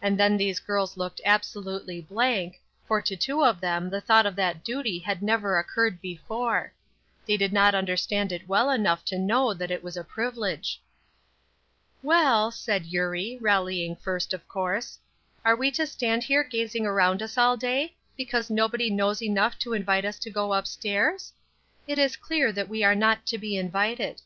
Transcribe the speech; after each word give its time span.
And 0.00 0.18
then 0.20 0.36
these 0.36 0.60
girls 0.60 0.96
looked 0.96 1.20
absolutely 1.24 2.00
blank, 2.00 2.60
for 2.86 3.02
to 3.02 3.16
two 3.16 3.42
of 3.44 3.60
them 3.60 3.90
the 3.90 4.00
thought 4.00 4.24
of 4.24 4.36
that 4.36 4.62
duty 4.62 5.00
had 5.00 5.20
never 5.20 5.58
occurred 5.58 6.00
before; 6.00 6.72
they 7.26 7.36
did 7.36 7.52
not 7.52 7.74
understand 7.74 8.30
it 8.30 8.46
well 8.46 8.70
enough 8.70 9.04
to 9.06 9.18
know 9.18 9.52
that 9.52 9.72
it 9.72 9.82
was 9.82 9.96
a 9.96 10.04
privilege. 10.04 10.80
"Well," 12.04 12.52
said 12.52 12.86
Eurie, 12.86 13.36
rallying 13.40 13.96
first, 13.96 14.32
of 14.32 14.46
course, 14.46 15.00
"are 15.44 15.56
we 15.56 15.72
to 15.72 15.88
stand 15.88 16.22
here 16.22 16.44
gazing 16.44 16.86
around 16.86 17.20
us 17.20 17.36
all 17.36 17.56
day, 17.56 17.96
because 18.16 18.48
nobody 18.48 18.90
knows 18.90 19.20
enough 19.20 19.58
to 19.58 19.72
invite 19.72 20.04
us 20.04 20.20
to 20.20 20.30
go 20.30 20.52
up 20.52 20.68
stairs? 20.68 21.32
It 21.88 21.98
is 21.98 22.14
clear 22.16 22.52
that 22.52 22.68
we 22.68 22.84
are 22.84 22.94
not 22.94 23.26
to 23.26 23.38
be 23.38 23.56
invited. 23.56 24.22